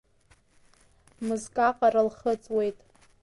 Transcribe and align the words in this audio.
Мызкы 1.27 1.61
аҟара 1.69 2.01
лхыҵуеит… 2.07 2.77